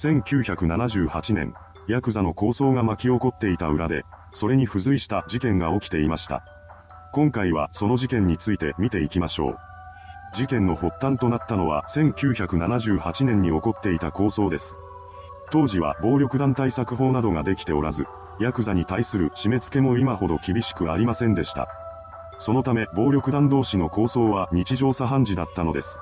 [0.00, 1.52] 1978年、
[1.86, 6.42] ヤクザの抗争が巻き起こっていた裏で、それに付随した事件が起きていました。
[7.12, 9.58] 今回はその事件について見ていきましょう。
[10.34, 14.74] 事件の発端となったのは1978年に起こっていた抗争です。
[15.50, 18.06] 当時は暴力団対策法などができておらず、
[18.40, 21.68] ヤクザに対する締め付けも今ほど厳しくありませんでした。
[22.38, 25.98] そのため暴力団同士の抗争は日常茶飯事だったのです。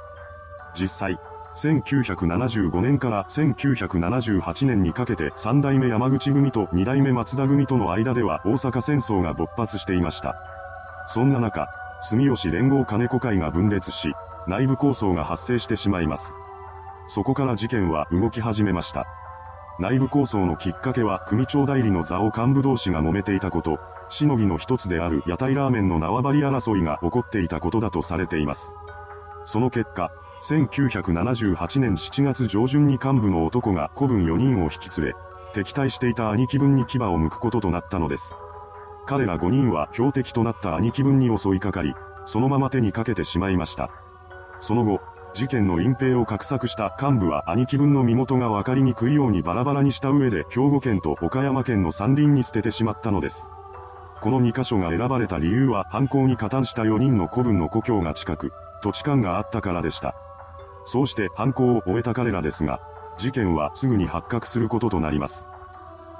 [0.72, 1.18] 実際、
[1.56, 10.36] 1975年から1978年にかけて3代目山口組と2代目松田組との間では大阪戦争が勃発していました。
[11.08, 11.68] そんな中、
[12.02, 14.12] 住吉連合金子会が分裂し、
[14.46, 16.34] 内部抗争が発生してしまいます。
[17.08, 19.06] そこから事件は動き始めました。
[19.80, 23.78] 内部抗争のきっかけは組長代理の座を幹部同士が揉めていたこと、
[24.10, 28.72] しのぎの一つである屋台ラーメンの縄張り争いが起こっていたことだとされています。
[29.44, 30.10] その結果、
[30.42, 35.14] 1978年7月上旬に幹部の男が古文4人を引き連れ、
[35.52, 38.34] 敵対していた兄貴分に牙を向くこととなったのです。
[39.06, 41.94] 彼ら5人は標的となった兄貴分に襲いかかり、
[42.26, 43.90] そのまま手にかけてしまいました。
[44.60, 45.00] その後、
[45.34, 53.48] 事件の隠蔽を画策した幹部は兄貴分の身元が分かりにくいようにバラバラにした上で兵庫県と岡山県の山林に捨ててしまったのです。
[54.20, 60.14] この2箇所が選ばれた理由は犯行に加担した4人の古文の故郷が近く、土地勘があったからでした。
[60.88, 62.80] そうして犯行を終えた彼らですが、
[63.18, 65.46] 事件はすぐに発覚することとなります。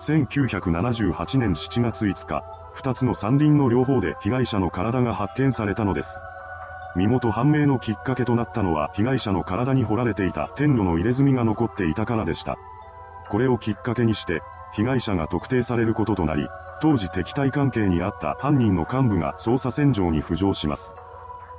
[0.00, 6.20] 1978年7月5日、二つの山林の両方で被害者の体が発見されたのです。
[6.96, 12.58] 身元判明のきっかけとなったのは被害者の体に掘られていた天炉の入れ墨が残っていたからでした。
[13.30, 14.42] これをきっかけにして、
[14.74, 16.46] 被害者が特定されることとなり、
[16.82, 20.94] 当時敵対関係にあった犯人の幹部が捜査線上に浮上します。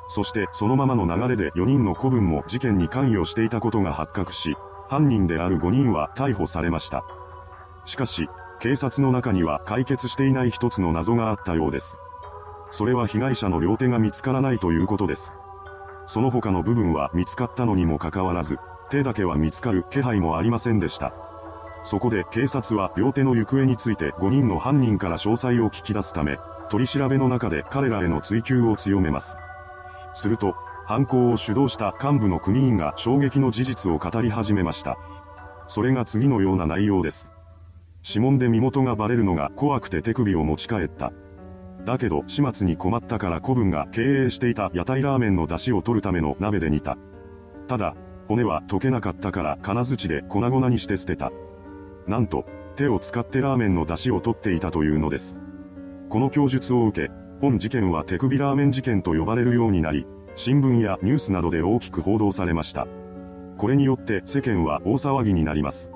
[0.09, 4.55] そしてそのままの流れで4人の子分も事件に関与していたことが発覚し、
[4.89, 7.05] 犯人である5人は逮捕されました。
[7.85, 8.27] しかし、
[8.59, 11.97] 警察の中には解決していない一つの謎があったようです。
[12.71, 15.33] それは被害者の両手が見つからないということです。
[16.07, 18.57] その他の部分は見つかったのにもかかわらず、
[18.89, 21.13] 手だけは見つかる気配もありませんでした。
[21.83, 26.39] そこで警察は両手の行方について5人の犯人から詳細を聞き出すため、
[26.71, 29.37] 取り調べの中で彼らへの追及を強めます。
[30.13, 30.55] すると、
[30.85, 34.97] 犯行を主導した幹部の組員が衝撃の事実を語り始めました。
[35.67, 37.31] それが次のような内容です。
[38.07, 41.11] 指紋で身元がバレるのが怖くて手首を持ち帰った。
[41.85, 46.97] だけど始末に困ったから古文が経営していた屋台ラーメンの出汁を取るための鍋で煮た。
[47.67, 47.95] ただ、
[48.27, 51.31] 骨は溶けなかったから金槌で粉々にして捨てた。
[52.07, 52.45] なんと、
[52.75, 55.39] 手を使ってラーメンの出汁を取っていたというのです。
[56.09, 60.05] この供述を受け、本事件は手首ラーメン事件と呼ばれるようになり、
[60.35, 62.85] 新聞やニュースなどで大きく報道されました。
[63.57, 65.91] これによって世間は大騒ぎになります。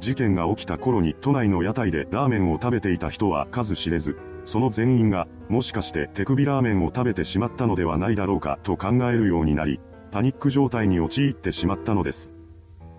[0.00, 12.34] 事件が起きた頃に都内の屋台でラーメンを食べていた人は数知れず、その全員が、もしかして手首ラーメンを食べてしまったのではないだろうかと考えるようになり、パニック状態に陥ってしまったのです。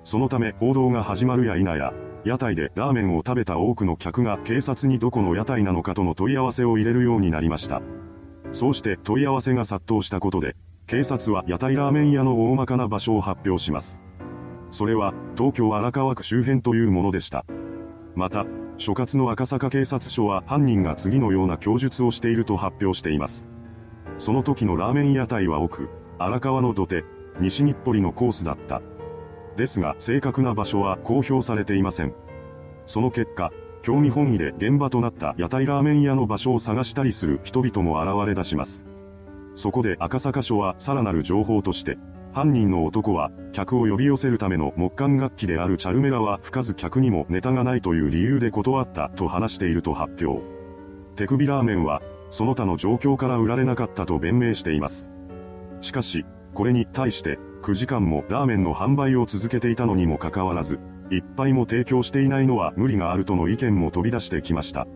[0.04, 1.94] そのため報道が始まるや否や、
[2.24, 7.82] 屋台でラーメンを食べた多くの客が警察にどこの屋台なのかとの問い合わせを入れるようになりました。
[8.52, 10.56] そうして問い合わせが殺到したことで、
[10.86, 14.02] 警察は屋台ラーメン屋の大まかな場所を発表します。
[14.70, 17.46] それは、東京荒川区周辺というものでした。
[18.16, 18.46] また、
[18.78, 23.48] 所轄の赤坂警察署は犯人が次のような供述をしていると発表しています。
[24.18, 25.90] その時のラーメン屋台は奥、
[26.20, 27.04] 荒川の土手、
[27.40, 28.82] 西日暮里のコースだった。
[29.56, 32.14] ですが正確な場所は公表されていません。
[32.86, 33.52] その結果、
[33.82, 38.86] 興味本位で現場となった屋台ラーメン屋の場所を探したりする人々も現れ出します。
[39.56, 41.98] そこで赤坂署はさらなる情報として、
[42.34, 50.42] 犯人の男は、客を呼び寄せるための木管楽器であるチャルメラは吹かず客にもネタがないという理由で断ったと話していると発表。
[51.18, 55.10] 手首ラーメンは、その他の状況から売られなかったと弁明しています。
[55.82, 60.80] しかし、これに対して、9時間もラーメンの販売を続けていたのにもかかわらず、
[61.12, 64.88] 一杯も提供していないのは無理があるとの意見も飛び出してきました。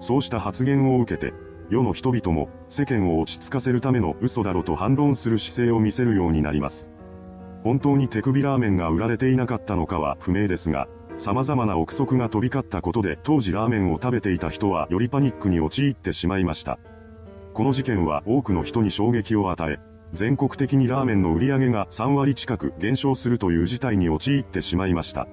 [0.00, 1.32] そうした発言を受けて、
[1.70, 6.90] 世の人々も世間を落ち着かせるための嘘だろと反論する姿勢を見せるようになります。
[7.62, 16.78] 本当に手首ラーメンが売られていなかったのかは不明ですが、様々な憶測が飛び交ったことで当時ラーメンを食べていた人はよりパニックに陥ってしまいました。
[17.54, 19.78] この事件は多くの人に衝撃を与え、
[20.14, 25.26] 全国的にラーメンの売り上げが3割近く減少するという事態に陥ってしまいました。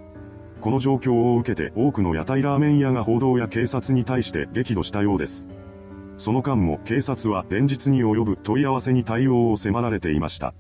[0.60, 5.48] この状況を受けて多くの屋台ラーメン屋が報道や警察に対して激怒したようです。
[6.18, 10.56] その間も警察は連日に及ぶ問い合わせに対応を迫られていました。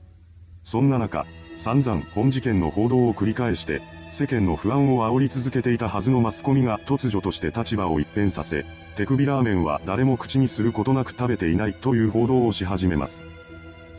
[0.63, 1.25] そんな中、
[1.57, 3.81] 散々本事件の報道を繰り返して、
[4.11, 8.65] 世間の不安を煽り続けていたはずのマスコミが突如として立場を一変させ、
[8.95, 13.23] 手首ラーメンは誰も口にすることなく食べていないという報道をし始めます。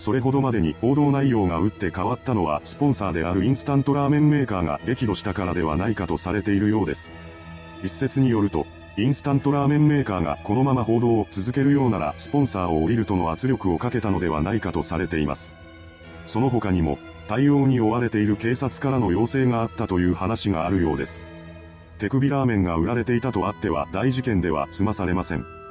[0.03, 7.13] それほどまでに報道内容が打って変わったのはスポンサーであるインスタントラーメンメーカーが激怒したからではないかとされているようです。
[7.85, 8.67] 一説によると、
[8.97, 15.53] インスタントラーメンメーカーがこのまま報道を続けるようならスポンサーを降りるとの圧力をかけたのではないかとされています。
[16.27, 16.99] その他にも、
[17.29, 21.23] 対応に追われている警察からの要請があったという話があるようです。
[22.01, 25.62] 手首ラーメンが売られていたとあっては大事件では済まされません。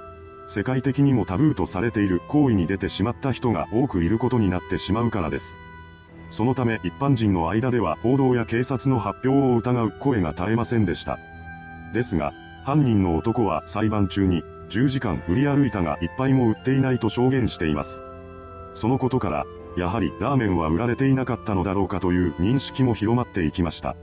[0.53, 5.55] 世界的にもタブーとされている行為に出てしまった人が多くいることになってしまうからです。
[6.29, 11.19] そのため一般人の間では報道や警察の発表を疑う声が絶えませんでした。
[11.93, 12.33] ですが、
[12.65, 18.01] 犯人の男は裁判中に10時間売り歩いたが一杯も売っていないと証言しています。
[18.73, 19.45] そのことから、
[19.77, 23.95] やはりラーメンは売られていなかったのだろうかという認識も広まっていきました。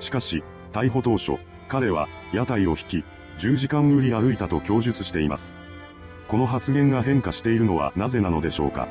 [0.00, 0.42] しかし、
[0.72, 1.34] 逮捕当初、
[1.68, 3.04] 彼は屋台を引き、
[3.38, 5.54] 10時間売り歩いたと供述しています。
[6.28, 8.88] この発言が変化しているのはなぜなのでしょうか。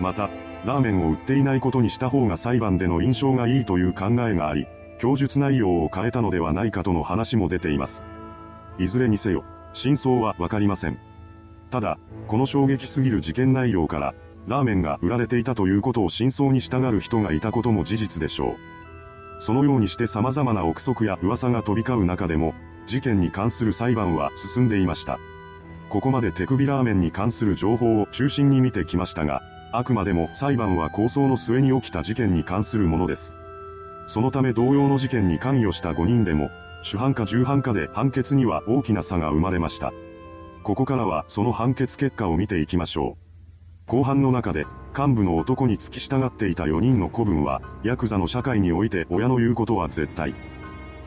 [0.00, 0.30] また、
[0.64, 4.66] ラーメンを売っていないことにした方が裁判での印象がいいという考えがあり、
[4.98, 8.06] 供述内容を変えたのではないかとの話も出ています。
[8.78, 10.98] いずれにせよ、真相はわかりません。
[11.70, 11.98] ただ、
[12.28, 14.14] この衝撃すぎる事件内容から、
[14.46, 18.56] ラーメンが売られていたということを真相に従う人がいたことも事実でしょう。
[19.40, 22.54] そのようにして様々な憶測や噂が飛び交う中でも、
[22.86, 25.18] 事件に関する裁判は進んでいました。
[25.88, 29.42] ここまで手首ラーメンに関する情報を中心に見てきましたが、
[29.72, 33.34] あくまでも裁判は構想の末に起きた事件に関するものです。
[34.06, 36.50] そのため同様の事件に関与した5人でも、
[36.82, 39.92] 主犯か重犯かで判決には大きな差が生まれました。
[40.62, 43.22] ここからはその判決結果を見ていきましょう。
[43.86, 50.34] 後半の中で、幹部の男に付き従っていた4人の子分は、ヤクザの社会において親の言うことは絶対。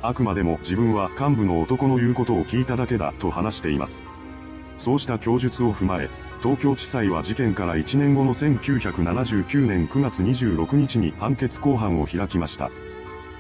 [0.02, 4.04] あくまでも自分は幹部の男の言うことを聞いただけだと話しています。
[4.78, 6.10] そうした供述を踏まえ、
[6.44, 12.70] 東京地裁は事件から1年後の1979年9月26日に判決公判を開きました。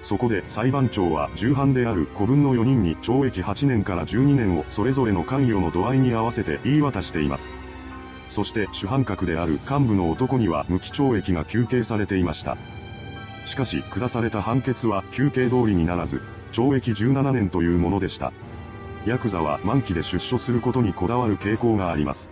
[0.01, 7.53] そこで裁判長は重犯である子分の4人に懲役8年から12年をそれぞれの関与の度合いに合わせて言い渡しています。
[8.29, 12.57] そして主犯格である幹部の男には無期懲役が求刑されていました。
[13.45, 16.21] しかし下された判決は求刑通りにならず、
[16.55, 18.31] 懲役17年というものでした。
[19.05, 22.31] ヤクザは満期で出所することにこだわる傾向があります。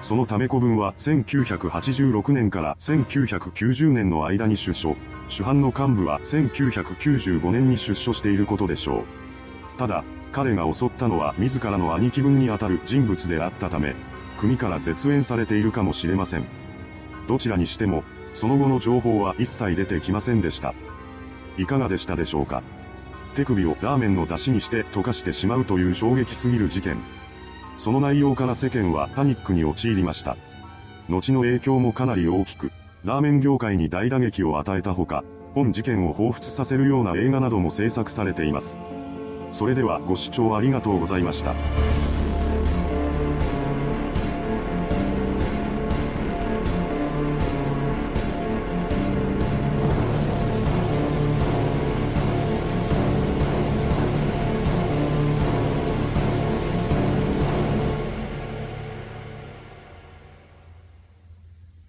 [0.00, 4.96] そのため子分は1986年から1990年の間に出所、
[5.28, 9.78] 主犯の幹部は1995年に出所していることでしょう。
[9.78, 10.02] ただ、
[10.32, 13.94] 彼が襲ったのは自らの兄貴分にあたる人物であったため、
[14.38, 16.46] 組から絶縁されているかもしれません。
[17.28, 18.02] どちらにしても、
[18.32, 20.74] その後の情報は一切出てきませんでした。
[21.58, 22.62] いかがでしたでしょうか？
[23.34, 26.98] 手首をラーメンの出汁にして溶かしてしまうという衝撃すぎる事件。
[27.78, 30.36] その内容から世間はパニックに陥りました。
[31.08, 32.70] 後の影響もかなり大きく、
[33.04, 35.24] ラーメン業界に大打撃を与えたほか、
[35.54, 38.78] 本事件を彷彿させるような映画なども制作されています。
[39.50, 41.54] それではご視聴ありがとうございました。